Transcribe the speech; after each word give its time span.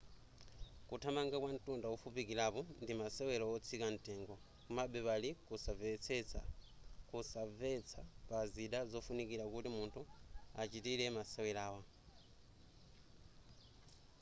kuthamanga 0.89 1.35
kwa 1.41 1.49
ntunda 1.55 1.87
wofupikilapo 1.91 2.61
ndi 2.81 2.93
masewela 3.01 3.45
otsika 3.55 3.87
ntengo 3.95 4.33
komabe 4.65 4.99
pali 5.07 5.29
kunsanvetsa 7.09 7.99
pa 8.29 8.39
zida 8.53 8.79
zofunikila 8.91 9.43
kuti 9.53 9.69
munthu 9.75 10.01
achitile 10.61 11.05
masewerawa 11.17 11.81